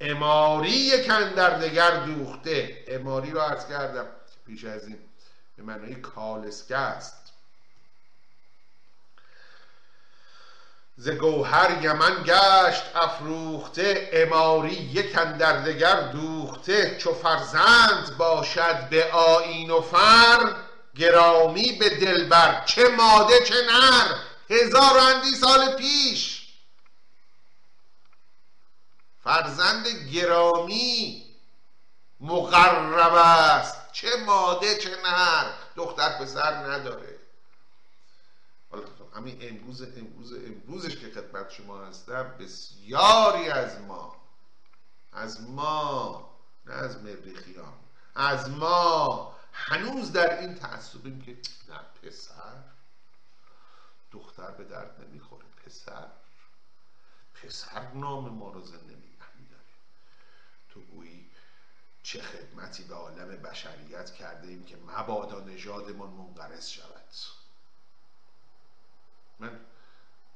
[0.00, 2.84] اماری یک دگر دوخته.
[2.88, 4.06] اماری رو عرض کردم
[4.46, 4.98] پیش از این
[5.56, 7.32] به معنای کالسکه است.
[10.96, 16.98] ز گوهر یمن گشت افروخته اماری یک دگر دوخته.
[16.98, 20.54] چو فرزند باشد به آین و فر
[20.96, 24.16] گرامی به دلبر چه ماده چه نر.
[24.50, 26.48] هزار اندی سال پیش.
[29.24, 31.24] فرزند گرامی
[32.20, 33.92] مقرب است.
[33.92, 35.52] چه ماده چه نر.
[35.76, 37.18] دختر پسر نداره.
[38.70, 38.84] حالا
[39.16, 44.16] همین امروز امروز امروزش که خدمت شما هستم بسیاری از ما
[45.12, 46.30] از ما
[46.66, 47.72] نه از مریخیان
[48.14, 51.38] از ما هنوز در این تعصبیم که
[51.68, 52.62] نه پسر.
[54.12, 56.06] دختر به درد نمی‌خوره پسر.
[57.34, 59.00] پسر نام ما رو زنده
[60.70, 61.30] تو گویی
[62.02, 67.04] چه خدمتی به عالم بشریت کرده ایم که مبادا نژادمان منقرض شود.
[69.38, 69.60] من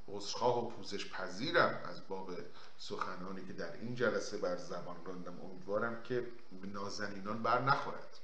[0.09, 2.31] عذرخواه و پوزش پذیرم از باب
[2.79, 5.41] سخنانی که در این جلسه بر زبان راندم.
[5.41, 8.19] امیدوارم که نازنینان بر نخورد.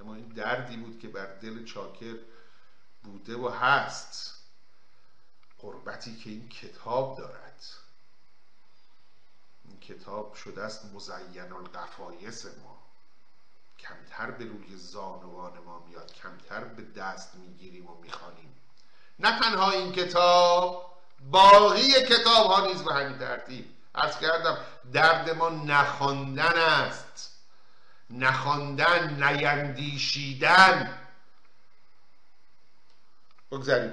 [0.00, 2.16] اما این دردی بود که بر دل چاکر
[3.02, 4.32] بوده و هست.
[5.58, 7.64] قربتی که این کتاب دارد.
[9.64, 12.78] این کتاب شده است مزین القفایس ما.
[13.78, 18.56] کمتر به روی زانوان ما میاد کمتر به دست می‌گیریم و می‌خوانیم.
[19.18, 20.92] نه تنها این کتاب
[21.30, 23.76] باقی کتاب ها نیز به همین ترتیب.
[23.94, 24.58] ارز کردم
[24.92, 27.35] درد ما نخواندن است.
[28.10, 30.98] نخواندن نیندیشیدن.
[33.50, 33.92] بگذاریم.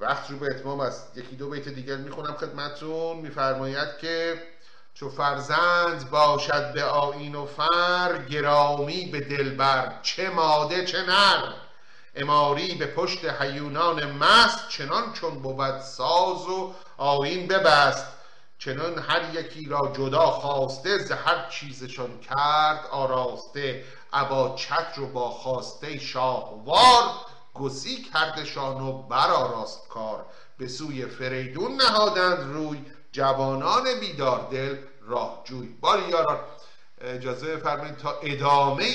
[0.00, 1.16] وقت رو به اتمام است.
[1.16, 4.42] یکی دو بیت دیگر می‌خونم خدمتون میفرماید که
[4.94, 11.52] چو فرزند باشد به آین و فر گرامی به دلبر چه ماده چه نر.
[12.14, 18.17] اماری به پشت حیونان مست چنان چون بود ساز و آین ببست.
[18.58, 23.84] چنان هر یکی را جدا خواسته ز هر چیزشان کرد آراسته.
[24.12, 27.04] ابا چتر و با خواسته شاهوار
[27.54, 30.26] گسی کردشان و برآراست کار.
[30.58, 35.68] به سوی فریدون نهادند روی جوانان بیدار دل راهجوی.
[35.68, 36.40] باری یاران
[37.00, 38.86] اجازه بفرمایید تا ادامه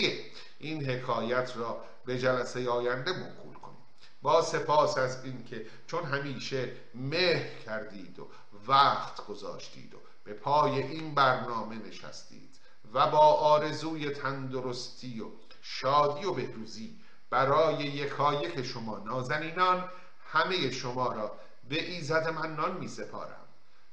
[0.59, 3.77] این حکایت را به جلسه آینده موکول کنیم.
[4.21, 8.27] با سپاس از اینکه چون همیشه مهر کردید و
[8.67, 12.59] وقت گذاشتید و به پای این برنامه نشستید
[12.93, 15.27] و با آرزوی تندرستی و
[15.61, 16.99] شادی و بهروزی
[17.29, 19.89] برای یکایک شما نازنینان
[20.31, 21.39] همه شما را
[21.69, 23.47] به ایزد منان می سپارم.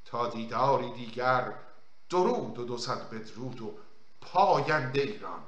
[0.04, 1.54] تا دیداری دیگر
[2.10, 3.74] درود و دو صد بدرود و
[4.20, 5.42] پاینده ایران.